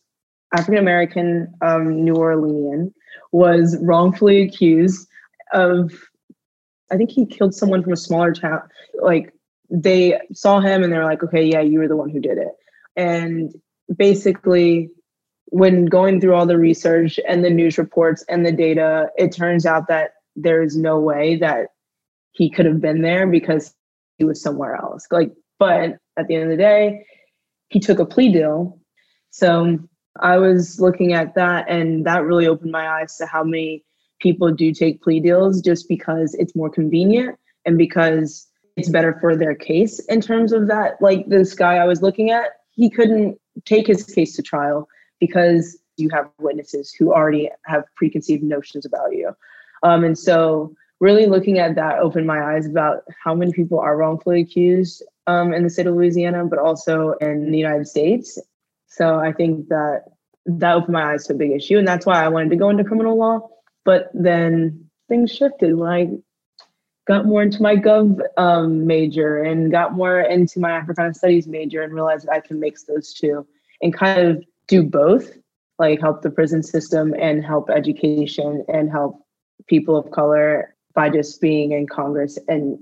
African 0.54 0.78
American 0.78 1.52
um, 1.60 2.04
New 2.04 2.14
Orleanian 2.14 2.92
was 3.32 3.76
wrongfully 3.80 4.42
accused 4.42 5.08
of 5.52 5.92
I 6.90 6.96
think 6.96 7.10
he 7.10 7.24
killed 7.24 7.54
someone 7.54 7.82
from 7.82 7.92
a 7.94 7.96
smaller 7.96 8.32
town. 8.32 8.60
Like 9.00 9.32
they 9.72 10.20
saw 10.34 10.60
him 10.60 10.84
and 10.84 10.92
they're 10.92 11.04
like, 11.04 11.22
okay, 11.24 11.42
yeah, 11.42 11.62
you 11.62 11.78
were 11.78 11.88
the 11.88 11.96
one 11.96 12.10
who 12.10 12.20
did 12.20 12.36
it. 12.36 12.52
And 12.94 13.52
basically, 13.94 14.90
when 15.46 15.86
going 15.86 16.20
through 16.20 16.34
all 16.34 16.46
the 16.46 16.58
research 16.58 17.18
and 17.26 17.42
the 17.42 17.50
news 17.50 17.78
reports 17.78 18.22
and 18.28 18.44
the 18.44 18.52
data, 18.52 19.08
it 19.16 19.34
turns 19.34 19.64
out 19.64 19.88
that 19.88 20.10
there 20.36 20.62
is 20.62 20.76
no 20.76 21.00
way 21.00 21.36
that 21.36 21.68
he 22.32 22.50
could 22.50 22.66
have 22.66 22.80
been 22.80 23.00
there 23.02 23.26
because 23.26 23.74
he 24.18 24.24
was 24.24 24.42
somewhere 24.42 24.76
else. 24.76 25.06
Like, 25.10 25.32
but 25.58 25.98
at 26.18 26.26
the 26.28 26.34
end 26.34 26.44
of 26.44 26.50
the 26.50 26.56
day, 26.56 27.06
he 27.68 27.80
took 27.80 27.98
a 27.98 28.06
plea 28.06 28.30
deal. 28.30 28.78
So 29.30 29.78
I 30.20 30.36
was 30.36 30.80
looking 30.80 31.14
at 31.14 31.34
that, 31.36 31.70
and 31.70 32.04
that 32.04 32.24
really 32.24 32.46
opened 32.46 32.72
my 32.72 32.88
eyes 32.88 33.16
to 33.16 33.26
how 33.26 33.42
many 33.42 33.84
people 34.20 34.52
do 34.52 34.72
take 34.72 35.02
plea 35.02 35.20
deals 35.20 35.62
just 35.62 35.88
because 35.88 36.34
it's 36.34 36.54
more 36.54 36.70
convenient 36.70 37.38
and 37.64 37.78
because 37.78 38.46
it's 38.76 38.88
better 38.88 39.16
for 39.20 39.36
their 39.36 39.54
case 39.54 39.98
in 40.06 40.20
terms 40.20 40.52
of 40.52 40.68
that. 40.68 41.00
Like 41.00 41.26
this 41.28 41.54
guy 41.54 41.76
I 41.76 41.84
was 41.84 42.02
looking 42.02 42.30
at, 42.30 42.50
he 42.70 42.90
couldn't 42.90 43.38
take 43.64 43.86
his 43.86 44.04
case 44.04 44.36
to 44.36 44.42
trial 44.42 44.88
because 45.20 45.78
you 45.96 46.08
have 46.10 46.30
witnesses 46.38 46.92
who 46.92 47.12
already 47.12 47.50
have 47.66 47.84
preconceived 47.96 48.42
notions 48.42 48.86
about 48.86 49.12
you. 49.12 49.32
Um, 49.82 50.04
and 50.04 50.18
so, 50.18 50.74
really 51.00 51.26
looking 51.26 51.58
at 51.58 51.74
that 51.74 51.98
opened 51.98 52.26
my 52.26 52.54
eyes 52.54 52.66
about 52.66 53.02
how 53.22 53.34
many 53.34 53.52
people 53.52 53.80
are 53.80 53.96
wrongfully 53.96 54.40
accused 54.40 55.02
um, 55.26 55.52
in 55.52 55.64
the 55.64 55.70
state 55.70 55.86
of 55.86 55.94
Louisiana, 55.94 56.44
but 56.44 56.58
also 56.58 57.12
in 57.20 57.50
the 57.50 57.58
United 57.58 57.88
States. 57.88 58.38
So, 58.86 59.18
I 59.18 59.32
think 59.32 59.68
that 59.68 60.04
that 60.46 60.74
opened 60.74 60.94
my 60.94 61.12
eyes 61.12 61.26
to 61.26 61.34
a 61.34 61.36
big 61.36 61.50
issue. 61.50 61.78
And 61.78 61.86
that's 61.86 62.06
why 62.06 62.24
I 62.24 62.28
wanted 62.28 62.50
to 62.50 62.56
go 62.56 62.70
into 62.70 62.84
criminal 62.84 63.18
law 63.18 63.48
but 63.84 64.10
then 64.14 64.86
things 65.08 65.30
shifted 65.30 65.76
when 65.76 65.90
I 65.90 66.08
got 67.06 67.26
more 67.26 67.42
into 67.42 67.62
my 67.62 67.76
gov 67.76 68.20
um, 68.36 68.86
major 68.86 69.42
and 69.42 69.70
got 69.72 69.92
more 69.92 70.20
into 70.20 70.60
my 70.60 70.70
Africana 70.70 71.14
studies 71.14 71.46
major 71.46 71.82
and 71.82 71.92
realized 71.92 72.26
that 72.26 72.32
I 72.32 72.40
can 72.40 72.60
mix 72.60 72.84
those 72.84 73.12
two 73.12 73.46
and 73.80 73.92
kind 73.92 74.20
of 74.20 74.44
do 74.68 74.82
both, 74.82 75.32
like 75.78 76.00
help 76.00 76.22
the 76.22 76.30
prison 76.30 76.62
system 76.62 77.14
and 77.18 77.44
help 77.44 77.70
education 77.70 78.64
and 78.68 78.90
help 78.90 79.20
people 79.66 79.96
of 79.96 80.10
color 80.12 80.74
by 80.94 81.10
just 81.10 81.40
being 81.40 81.72
in 81.72 81.86
Congress. 81.86 82.38
And 82.48 82.78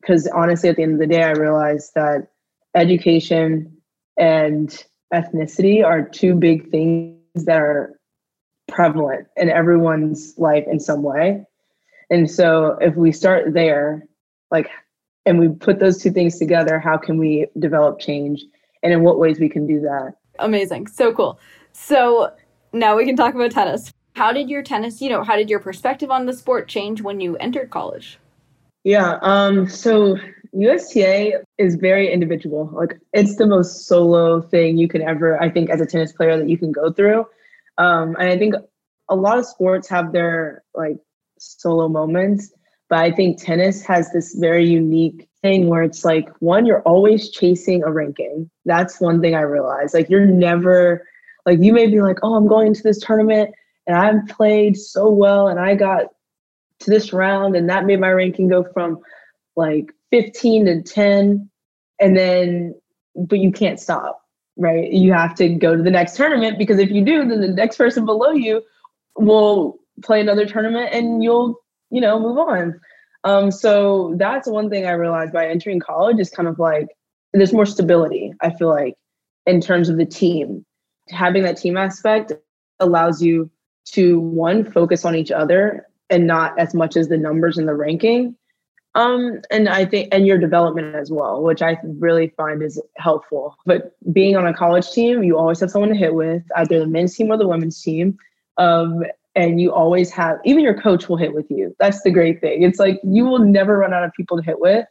because 0.00 0.26
honestly, 0.28 0.68
at 0.68 0.76
the 0.76 0.82
end 0.82 0.94
of 0.94 0.98
the 0.98 1.06
day, 1.06 1.22
I 1.22 1.32
realized 1.32 1.92
that 1.94 2.28
education 2.74 3.76
and 4.16 4.84
ethnicity 5.12 5.84
are 5.84 6.02
two 6.02 6.34
big 6.34 6.70
things 6.70 7.18
that 7.34 7.60
are 7.60 7.98
prevalent 8.68 9.28
in 9.36 9.48
everyone's 9.48 10.34
life 10.38 10.64
in 10.70 10.80
some 10.80 11.02
way. 11.02 11.44
And 12.14 12.30
so 12.30 12.78
if 12.80 12.94
we 12.94 13.10
start 13.10 13.54
there, 13.54 14.06
like, 14.52 14.70
and 15.26 15.36
we 15.40 15.48
put 15.48 15.80
those 15.80 16.00
two 16.00 16.12
things 16.12 16.38
together, 16.38 16.78
how 16.78 16.96
can 16.96 17.18
we 17.18 17.48
develop 17.58 17.98
change? 17.98 18.44
And 18.84 18.92
in 18.92 19.02
what 19.02 19.18
ways 19.18 19.40
we 19.40 19.48
can 19.48 19.66
do 19.66 19.80
that? 19.80 20.12
Amazing. 20.38 20.86
So 20.86 21.12
cool. 21.12 21.40
So 21.72 22.30
now 22.72 22.96
we 22.96 23.04
can 23.04 23.16
talk 23.16 23.34
about 23.34 23.50
tennis. 23.50 23.92
How 24.14 24.32
did 24.32 24.48
your 24.48 24.62
tennis, 24.62 25.02
you 25.02 25.10
know, 25.10 25.24
how 25.24 25.34
did 25.34 25.50
your 25.50 25.58
perspective 25.58 26.08
on 26.08 26.26
the 26.26 26.32
sport 26.32 26.68
change 26.68 27.02
when 27.02 27.18
you 27.18 27.36
entered 27.38 27.70
college? 27.70 28.20
Yeah. 28.84 29.18
Um, 29.22 29.68
so 29.68 30.16
USTA 30.52 31.42
is 31.58 31.74
very 31.74 32.12
individual. 32.12 32.70
Like 32.72 32.96
it's 33.12 33.34
the 33.38 33.46
most 33.48 33.88
solo 33.88 34.40
thing 34.40 34.78
you 34.78 34.86
can 34.86 35.02
ever, 35.02 35.42
I 35.42 35.50
think, 35.50 35.68
as 35.68 35.80
a 35.80 35.86
tennis 35.86 36.12
player 36.12 36.38
that 36.38 36.48
you 36.48 36.58
can 36.58 36.70
go 36.70 36.92
through. 36.92 37.26
Um, 37.76 38.14
and 38.20 38.28
I 38.28 38.38
think 38.38 38.54
a 39.08 39.16
lot 39.16 39.36
of 39.36 39.46
sports 39.46 39.88
have 39.88 40.12
their 40.12 40.62
like 40.76 40.98
solo 41.58 41.88
moments, 41.88 42.52
but 42.88 42.98
I 42.98 43.10
think 43.10 43.42
tennis 43.42 43.82
has 43.82 44.12
this 44.12 44.34
very 44.34 44.66
unique 44.68 45.28
thing 45.42 45.68
where 45.68 45.82
it's 45.82 46.04
like 46.04 46.28
one, 46.40 46.66
you're 46.66 46.82
always 46.82 47.30
chasing 47.30 47.82
a 47.82 47.92
ranking. 47.92 48.50
That's 48.64 49.00
one 49.00 49.20
thing 49.20 49.34
I 49.34 49.42
realized. 49.42 49.94
Like 49.94 50.08
you're 50.08 50.26
never 50.26 51.06
like 51.46 51.58
you 51.60 51.72
may 51.72 51.86
be 51.86 52.00
like, 52.00 52.18
oh, 52.22 52.34
I'm 52.34 52.48
going 52.48 52.72
to 52.74 52.82
this 52.82 53.00
tournament 53.00 53.54
and 53.86 53.96
I've 53.96 54.26
played 54.28 54.76
so 54.76 55.08
well 55.10 55.48
and 55.48 55.60
I 55.60 55.74
got 55.74 56.06
to 56.80 56.90
this 56.90 57.12
round 57.12 57.56
and 57.56 57.68
that 57.68 57.84
made 57.84 58.00
my 58.00 58.10
ranking 58.10 58.48
go 58.48 58.64
from 58.72 58.98
like 59.56 59.92
15 60.10 60.66
to 60.66 60.82
10 60.82 61.48
and 62.00 62.16
then 62.16 62.74
but 63.14 63.38
you 63.38 63.52
can't 63.52 63.78
stop 63.78 64.20
right 64.56 64.92
you 64.92 65.12
have 65.12 65.34
to 65.36 65.48
go 65.48 65.76
to 65.76 65.82
the 65.82 65.90
next 65.90 66.16
tournament 66.16 66.58
because 66.58 66.78
if 66.78 66.90
you 66.90 67.04
do 67.04 67.24
then 67.28 67.40
the 67.40 67.48
next 67.48 67.76
person 67.76 68.04
below 68.04 68.32
you 68.32 68.62
will 69.16 69.78
play 70.02 70.20
another 70.20 70.46
tournament 70.46 70.90
and 70.92 71.22
you'll 71.22 71.60
you 71.90 72.00
know 72.00 72.18
move 72.18 72.38
on. 72.38 72.80
Um, 73.24 73.50
so 73.50 74.14
that's 74.18 74.46
one 74.46 74.68
thing 74.68 74.84
i 74.86 74.90
realized 74.90 75.32
by 75.32 75.48
entering 75.48 75.80
college 75.80 76.18
is 76.20 76.28
kind 76.28 76.46
of 76.46 76.58
like 76.58 76.88
there's 77.32 77.54
more 77.54 77.64
stability 77.64 78.34
i 78.42 78.50
feel 78.50 78.68
like 78.68 78.96
in 79.46 79.60
terms 79.60 79.88
of 79.88 79.96
the 79.96 80.06
team. 80.06 80.64
Having 81.10 81.42
that 81.44 81.56
team 81.56 81.76
aspect 81.76 82.32
allows 82.80 83.22
you 83.22 83.50
to 83.92 84.18
one 84.18 84.64
focus 84.64 85.04
on 85.04 85.14
each 85.14 85.30
other 85.30 85.86
and 86.10 86.26
not 86.26 86.58
as 86.58 86.74
much 86.74 86.96
as 86.96 87.08
the 87.08 87.18
numbers 87.18 87.58
and 87.58 87.68
the 87.68 87.74
ranking. 87.74 88.36
Um 88.94 89.40
and 89.50 89.68
i 89.68 89.84
think 89.84 90.08
and 90.12 90.26
your 90.26 90.38
development 90.38 90.94
as 90.94 91.10
well 91.10 91.42
which 91.42 91.62
i 91.62 91.76
really 91.82 92.28
find 92.36 92.62
is 92.62 92.80
helpful. 92.96 93.56
But 93.66 93.96
being 94.12 94.36
on 94.36 94.46
a 94.46 94.54
college 94.54 94.90
team 94.92 95.22
you 95.24 95.36
always 95.36 95.60
have 95.60 95.70
someone 95.70 95.90
to 95.90 95.96
hit 95.96 96.14
with 96.14 96.42
either 96.56 96.78
the 96.78 96.86
men's 96.86 97.16
team 97.16 97.30
or 97.30 97.36
the 97.36 97.48
women's 97.48 97.82
team 97.82 98.16
um 98.56 99.02
and 99.36 99.60
you 99.60 99.72
always 99.72 100.10
have 100.10 100.38
even 100.44 100.62
your 100.62 100.80
coach 100.80 101.08
will 101.08 101.16
hit 101.16 101.34
with 101.34 101.46
you 101.50 101.74
that's 101.78 102.02
the 102.02 102.10
great 102.10 102.40
thing 102.40 102.62
it's 102.62 102.78
like 102.78 103.00
you 103.02 103.24
will 103.24 103.38
never 103.38 103.78
run 103.78 103.92
out 103.92 104.04
of 104.04 104.12
people 104.12 104.36
to 104.36 104.42
hit 104.42 104.60
with 104.60 104.86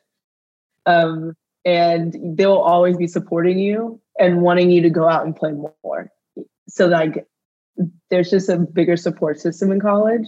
um 0.86 1.34
and 1.66 2.16
they'll 2.38 2.56
always 2.56 2.98
be 2.98 3.08
supporting 3.08 3.58
you 3.58 4.00
and 4.20 4.42
wanting 4.42 4.70
you 4.70 4.82
to 4.82 4.90
go 4.90 5.08
out 5.08 5.26
and 5.26 5.36
play 5.36 5.52
more 5.52 6.12
so 6.68 6.88
like 6.88 7.26
there's 8.10 8.30
just 8.30 8.50
a 8.50 8.58
bigger 8.58 8.98
support 8.98 9.40
system 9.40 9.72
in 9.72 9.80
college 9.80 10.28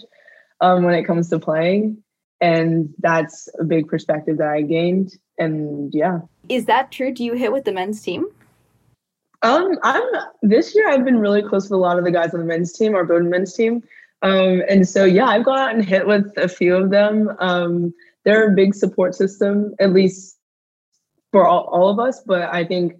um, 0.62 0.84
when 0.84 0.96
it 0.96 1.04
comes 1.04 1.30
to 1.30 1.40
playing. 1.40 2.02
And 2.42 2.94
that's 3.00 3.48
a 3.60 3.64
big 3.64 3.88
perspective 3.88 4.38
that 4.38 4.48
I 4.48 4.62
gained. 4.62 5.14
And 5.38 5.94
yeah. 5.94 6.20
Is 6.50 6.66
that 6.66 6.92
true? 6.92 7.14
Do 7.14 7.24
you 7.24 7.34
hit 7.34 7.52
with 7.52 7.64
the 7.64 7.72
men's 7.72 8.02
team? 8.02 8.28
Um, 9.42 9.78
I'm 9.84 10.04
this 10.42 10.74
year 10.74 10.90
I've 10.90 11.06
been 11.06 11.20
really 11.20 11.44
close 11.44 11.66
with 11.66 11.74
a 11.74 11.78
lot 11.78 12.00
of 12.00 12.04
the 12.04 12.12
guys 12.12 12.34
on 12.34 12.40
the 12.40 12.46
men's 12.46 12.74
team, 12.74 12.96
our 12.96 13.06
Bowdoin 13.06 13.30
men's 13.30 13.54
team. 13.54 13.84
Um, 14.26 14.64
and 14.68 14.88
so 14.88 15.06
yeah, 15.06 15.28
I've 15.28 15.46
gone 15.46 15.60
out 15.60 15.76
and 15.76 15.86
hit 15.86 16.08
with 16.08 16.34
a 16.38 16.48
few 16.48 16.76
of 16.76 16.90
them. 16.90 17.30
Um, 17.40 17.94
they're 18.24 18.52
a 18.52 18.56
big 18.56 18.74
support 18.74 19.14
system, 19.14 19.76
at 19.80 19.94
least 19.94 20.40
for 21.32 21.48
all, 21.48 21.70
all 21.72 21.90
of 21.90 22.00
us. 22.00 22.22
But 22.26 22.52
I 22.52 22.66
think 22.66 22.94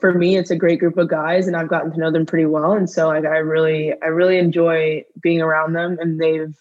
for 0.00 0.12
me 0.12 0.36
it's 0.36 0.50
a 0.50 0.56
great 0.56 0.80
group 0.80 0.98
of 0.98 1.08
guys 1.08 1.46
and 1.46 1.56
i've 1.56 1.68
gotten 1.68 1.92
to 1.92 1.98
know 1.98 2.10
them 2.10 2.26
pretty 2.26 2.44
well 2.44 2.72
and 2.72 2.90
so 2.90 3.06
like 3.06 3.24
i 3.24 3.36
really 3.36 3.94
i 4.02 4.06
really 4.06 4.36
enjoy 4.36 5.00
being 5.22 5.40
around 5.40 5.74
them 5.74 5.96
and 6.00 6.20
they've 6.20 6.56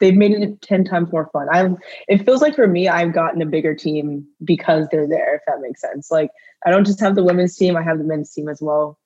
they've 0.00 0.16
made 0.16 0.32
it 0.32 0.60
10 0.60 0.84
times 0.84 1.12
more 1.12 1.30
fun 1.32 1.46
i 1.52 1.64
it 2.08 2.24
feels 2.26 2.42
like 2.42 2.56
for 2.56 2.66
me 2.66 2.88
i've 2.88 3.14
gotten 3.14 3.40
a 3.40 3.46
bigger 3.46 3.76
team 3.76 4.26
because 4.42 4.88
they're 4.90 5.06
there 5.06 5.36
if 5.36 5.42
that 5.46 5.60
makes 5.60 5.80
sense 5.80 6.10
like 6.10 6.30
i 6.66 6.70
don't 6.70 6.84
just 6.84 6.98
have 6.98 7.14
the 7.14 7.22
women's 7.22 7.56
team 7.56 7.76
i 7.76 7.82
have 7.82 7.98
the 7.98 8.02
men's 8.02 8.32
team 8.32 8.48
as 8.48 8.60
well 8.60 8.98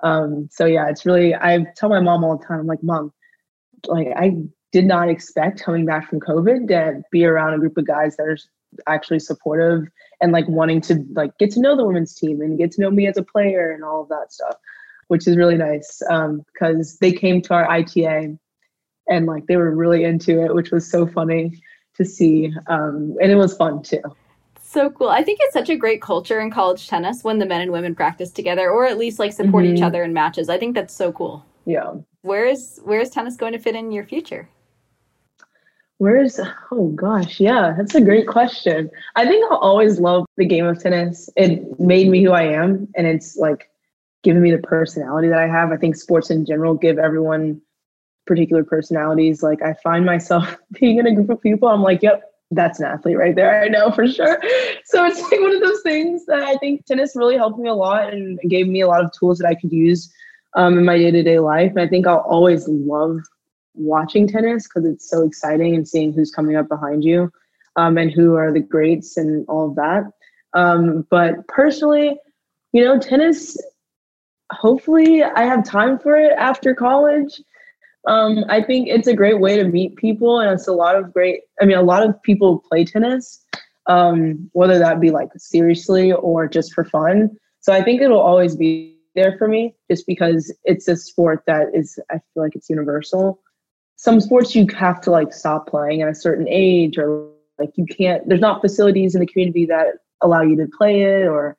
um 0.00 0.48
so 0.50 0.66
yeah 0.66 0.88
it's 0.88 1.06
really 1.06 1.36
i 1.36 1.64
tell 1.76 1.88
my 1.88 2.00
mom 2.00 2.24
all 2.24 2.36
the 2.36 2.44
time 2.44 2.58
i'm 2.58 2.66
like 2.66 2.82
mom 2.82 3.12
like 3.86 4.08
i 4.16 4.32
did 4.70 4.84
not 4.84 5.08
expect 5.08 5.62
coming 5.62 5.86
back 5.86 6.08
from 6.08 6.20
covid 6.20 6.68
to 6.68 7.02
be 7.10 7.24
around 7.24 7.54
a 7.54 7.58
group 7.58 7.76
of 7.76 7.86
guys 7.86 8.16
that 8.16 8.24
are 8.24 8.38
actually 8.86 9.18
supportive 9.18 9.88
and 10.20 10.32
like 10.32 10.48
wanting 10.48 10.80
to 10.82 11.04
like 11.12 11.36
get 11.38 11.50
to 11.52 11.60
know 11.60 11.76
the 11.76 11.84
women's 11.84 12.14
team 12.14 12.40
and 12.40 12.58
get 12.58 12.70
to 12.72 12.80
know 12.80 12.90
me 12.90 13.06
as 13.06 13.16
a 13.16 13.22
player 13.22 13.70
and 13.70 13.84
all 13.84 14.02
of 14.02 14.08
that 14.08 14.32
stuff, 14.32 14.56
which 15.08 15.26
is 15.26 15.36
really 15.36 15.56
nice 15.56 16.00
because 16.00 16.90
um, 16.90 16.98
they 17.00 17.12
came 17.12 17.40
to 17.42 17.54
our 17.54 17.68
ITA 17.70 18.36
and 19.08 19.26
like 19.26 19.46
they 19.46 19.56
were 19.56 19.74
really 19.74 20.04
into 20.04 20.42
it, 20.44 20.54
which 20.54 20.70
was 20.70 20.90
so 20.90 21.06
funny 21.06 21.60
to 21.96 22.04
see, 22.04 22.52
um, 22.68 23.16
and 23.20 23.32
it 23.32 23.36
was 23.36 23.56
fun 23.56 23.82
too. 23.82 24.02
So 24.60 24.90
cool. 24.90 25.08
I 25.08 25.22
think 25.22 25.38
it's 25.42 25.54
such 25.54 25.70
a 25.70 25.76
great 25.76 26.02
culture 26.02 26.40
in 26.40 26.50
college 26.50 26.88
tennis 26.88 27.24
when 27.24 27.38
the 27.38 27.46
men 27.46 27.62
and 27.62 27.72
women 27.72 27.94
practice 27.94 28.30
together 28.30 28.70
or 28.70 28.84
at 28.84 28.98
least 28.98 29.18
like 29.18 29.32
support 29.32 29.64
mm-hmm. 29.64 29.76
each 29.76 29.82
other 29.82 30.02
in 30.02 30.12
matches. 30.12 30.50
I 30.50 30.58
think 30.58 30.74
that's 30.74 30.94
so 30.94 31.10
cool. 31.10 31.44
Yeah. 31.64 31.94
Where 32.22 32.46
is 32.46 32.80
where 32.82 33.00
is 33.00 33.10
tennis 33.10 33.36
going 33.36 33.52
to 33.52 33.58
fit 33.58 33.74
in 33.74 33.92
your 33.92 34.04
future? 34.04 34.48
Where's 35.98 36.38
oh 36.70 36.88
gosh, 36.94 37.40
yeah, 37.40 37.74
that's 37.76 37.94
a 37.94 38.00
great 38.00 38.28
question. 38.28 38.90
I 39.16 39.26
think 39.26 39.50
I'll 39.50 39.58
always 39.58 39.98
love 39.98 40.26
the 40.36 40.46
game 40.46 40.64
of 40.64 40.80
tennis. 40.80 41.28
It 41.36 41.78
made 41.80 42.08
me 42.08 42.22
who 42.22 42.32
I 42.32 42.42
am, 42.42 42.88
and 42.96 43.06
it's 43.06 43.36
like 43.36 43.68
given 44.22 44.42
me 44.42 44.50
the 44.50 44.58
personality 44.58 45.28
that 45.28 45.38
I 45.38 45.48
have. 45.48 45.72
I 45.72 45.76
think 45.76 45.96
sports 45.96 46.30
in 46.30 46.44
general 46.44 46.74
give 46.74 46.98
everyone 46.98 47.60
particular 48.26 48.62
personalities. 48.62 49.42
Like 49.42 49.62
I 49.62 49.74
find 49.82 50.04
myself 50.04 50.56
being 50.80 50.98
in 50.98 51.06
a 51.06 51.14
group 51.14 51.30
of 51.30 51.40
people, 51.40 51.68
I'm 51.68 51.82
like, 51.82 52.02
yep, 52.02 52.22
that's 52.50 52.78
an 52.78 52.86
athlete 52.86 53.18
right 53.18 53.34
there. 53.34 53.62
I 53.62 53.68
know 53.68 53.90
for 53.90 54.06
sure. 54.06 54.40
So 54.84 55.04
it's 55.04 55.20
like 55.20 55.38
one 55.40 55.54
of 55.54 55.60
those 55.60 55.82
things 55.82 56.24
that 56.26 56.40
I 56.40 56.56
think 56.56 56.86
tennis 56.86 57.14
really 57.14 57.36
helped 57.36 57.58
me 57.58 57.68
a 57.68 57.74
lot 57.74 58.10
and 58.10 58.40
gave 58.48 58.66
me 58.68 58.80
a 58.80 58.86
lot 58.86 59.04
of 59.04 59.12
tools 59.12 59.36
that 59.36 59.46
I 59.46 59.54
could 59.54 59.70
use 59.70 60.10
um, 60.54 60.78
in 60.78 60.84
my 60.84 60.98
day 60.98 61.10
to 61.10 61.22
day 61.22 61.38
life. 61.38 61.70
And 61.70 61.80
I 61.80 61.88
think 61.88 62.06
I'll 62.06 62.18
always 62.18 62.66
love 62.68 63.18
watching 63.74 64.26
tennis 64.26 64.66
because 64.66 64.84
it's 64.84 65.08
so 65.08 65.24
exciting 65.24 65.74
and 65.74 65.86
seeing 65.86 66.12
who's 66.12 66.30
coming 66.30 66.56
up 66.56 66.68
behind 66.68 67.04
you 67.04 67.30
um, 67.76 67.96
and 67.96 68.10
who 68.10 68.34
are 68.34 68.52
the 68.52 68.60
greats 68.60 69.16
and 69.16 69.46
all 69.48 69.68
of 69.68 69.76
that. 69.76 70.04
Um, 70.54 71.06
but 71.10 71.46
personally, 71.48 72.16
you 72.72 72.84
know, 72.84 72.98
tennis, 72.98 73.56
hopefully 74.52 75.22
I 75.22 75.44
have 75.44 75.64
time 75.64 75.98
for 75.98 76.16
it 76.16 76.32
after 76.32 76.74
college. 76.74 77.40
Um, 78.06 78.44
I 78.48 78.62
think 78.62 78.88
it's 78.88 79.06
a 79.06 79.14
great 79.14 79.40
way 79.40 79.56
to 79.56 79.64
meet 79.64 79.96
people, 79.96 80.40
and 80.40 80.50
it's 80.50 80.68
a 80.68 80.72
lot 80.72 80.96
of 80.96 81.12
great. 81.12 81.42
I 81.60 81.66
mean, 81.66 81.76
a 81.76 81.82
lot 81.82 82.02
of 82.02 82.20
people 82.22 82.64
play 82.68 82.84
tennis, 82.84 83.44
um, 83.86 84.48
whether 84.52 84.78
that 84.78 85.00
be 85.00 85.10
like 85.10 85.28
seriously 85.36 86.12
or 86.12 86.48
just 86.48 86.72
for 86.72 86.84
fun. 86.84 87.36
So 87.60 87.72
I 87.72 87.82
think 87.82 88.00
it'll 88.00 88.20
always 88.20 88.56
be 88.56 88.97
there 89.18 89.36
for 89.36 89.48
me, 89.48 89.74
just 89.90 90.06
because 90.06 90.54
it's 90.64 90.88
a 90.88 90.96
sport 90.96 91.42
that 91.46 91.68
is. 91.74 91.98
I 92.10 92.14
feel 92.14 92.42
like 92.42 92.54
it's 92.54 92.70
universal 92.70 93.40
some 93.98 94.20
sports 94.20 94.54
you 94.54 94.64
have 94.78 95.00
to 95.00 95.10
like 95.10 95.32
stop 95.32 95.66
playing 95.66 96.02
at 96.02 96.08
a 96.08 96.14
certain 96.14 96.46
age 96.48 96.96
or 96.96 97.28
like 97.58 97.70
you 97.74 97.84
can't 97.84 98.26
there's 98.28 98.40
not 98.40 98.60
facilities 98.60 99.14
in 99.14 99.20
the 99.20 99.26
community 99.26 99.66
that 99.66 99.86
allow 100.22 100.40
you 100.40 100.56
to 100.56 100.68
play 100.78 101.02
it 101.02 101.26
or 101.26 101.56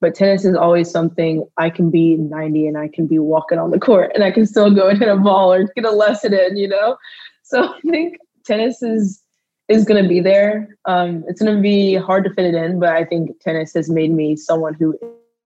but 0.00 0.14
tennis 0.14 0.44
is 0.44 0.56
always 0.56 0.90
something 0.90 1.44
I 1.58 1.70
can 1.70 1.90
be 1.90 2.16
90 2.16 2.68
and 2.68 2.78
I 2.78 2.88
can 2.88 3.06
be 3.06 3.18
walking 3.18 3.58
on 3.58 3.70
the 3.70 3.78
court 3.78 4.12
and 4.14 4.24
I 4.24 4.30
can 4.30 4.46
still 4.46 4.70
go 4.72 4.88
and 4.88 4.98
hit 4.98 5.08
a 5.08 5.16
ball 5.16 5.52
or 5.52 5.64
get 5.76 5.84
a 5.84 5.90
lesson 5.92 6.34
in, 6.34 6.56
you 6.56 6.66
know? 6.66 6.96
So 7.44 7.72
I 7.72 7.80
think 7.88 8.16
tennis 8.44 8.82
is 8.82 9.22
is 9.68 9.84
going 9.84 10.02
to 10.02 10.08
be 10.08 10.18
there. 10.18 10.76
Um, 10.86 11.22
it's 11.28 11.40
going 11.40 11.54
to 11.54 11.62
be 11.62 11.94
hard 11.94 12.24
to 12.24 12.34
fit 12.34 12.46
it 12.46 12.54
in, 12.56 12.80
but 12.80 12.88
I 12.88 13.04
think 13.04 13.30
tennis 13.40 13.74
has 13.74 13.88
made 13.88 14.10
me 14.10 14.34
someone 14.34 14.74
who 14.74 14.98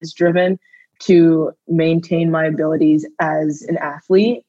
is 0.01 0.13
driven 0.13 0.59
to 0.99 1.51
maintain 1.67 2.29
my 2.29 2.45
abilities 2.45 3.05
as 3.19 3.63
an 3.63 3.77
athlete, 3.77 4.43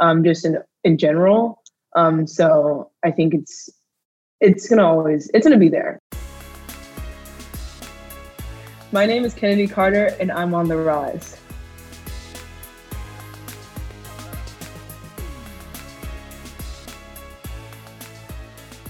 um, 0.00 0.24
just 0.24 0.44
in 0.44 0.58
in 0.84 0.98
general. 0.98 1.62
Um, 1.94 2.26
so 2.26 2.90
I 3.04 3.10
think 3.10 3.34
it's 3.34 3.70
it's 4.40 4.68
gonna 4.68 4.86
always 4.86 5.30
it's 5.34 5.46
gonna 5.46 5.58
be 5.58 5.68
there. 5.68 5.98
My 8.92 9.04
name 9.04 9.24
is 9.24 9.34
Kennedi 9.34 9.66
Carter, 9.66 10.16
and 10.20 10.30
I'm 10.30 10.54
on 10.54 10.68
the 10.68 10.76
rise. 10.76 11.36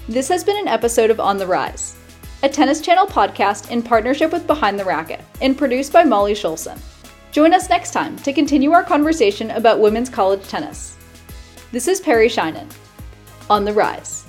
This 0.09 0.29
has 0.29 0.41
been 0.41 0.55
an 0.55 0.69
episode 0.69 1.09
of 1.09 1.19
On 1.19 1.37
the 1.37 1.45
Rise, 1.45 1.97
a 2.41 2.47
Tennis 2.47 2.79
Channel 2.79 3.07
podcast 3.07 3.71
in 3.71 3.81
partnership 3.81 4.31
with 4.31 4.47
Behind 4.47 4.79
the 4.79 4.85
Racket 4.85 5.19
and 5.41 5.57
produced 5.57 5.91
by 5.91 6.05
Molly 6.05 6.33
Schulson. 6.33 6.79
Join 7.31 7.53
us 7.53 7.69
next 7.69 7.91
time 7.91 8.15
to 8.17 8.33
continue 8.33 8.71
our 8.71 8.83
conversation 8.83 9.51
about 9.51 9.79
women's 9.79 10.09
college 10.09 10.47
tennis. 10.47 10.97
This 11.71 11.87
is 11.87 11.99
Perry 11.99 12.29
Shinen. 12.29 12.71
On 13.49 13.65
the 13.65 13.73
Rise. 13.73 14.26